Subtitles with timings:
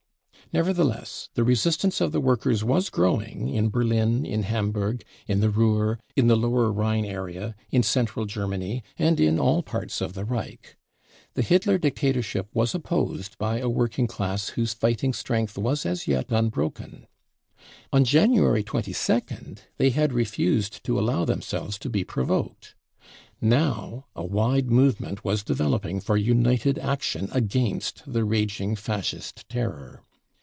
[0.53, 5.97] Nevertheless, the resistance of the workers was growing in Berlin, in Hamburg, in the Ruhr,
[6.17, 10.75] in the Lower Rhine area, in Central Germany and in all parts of the Reich.
[11.35, 16.25] The Hitler dictatorship was opposed by a working class whose fighting strength was as yet
[16.33, 17.07] unbroken.
[17.93, 22.75] On January 22nd th(*y had refused to allow themselves to be provoked;
[23.39, 30.03] now a wide movement was developing for united action against the raging Fascist terror.